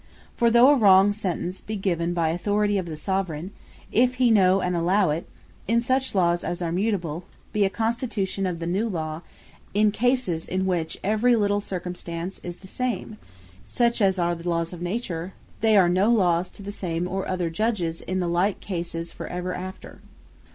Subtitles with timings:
[0.35, 3.51] For though a wrong Sentence given by authority of the Soveraign,
[3.91, 5.27] if he know and allow it,
[5.67, 9.21] in such Lawes as are mutable, be a constitution of a new Law,
[9.75, 13.19] in cases, in which every little circumstance is the same;
[13.77, 16.49] yet in Lawes immutable, such as are the Lawes of Nature, they are no Lawes
[16.49, 19.99] to the same, or other Judges, in the like cases for ever after.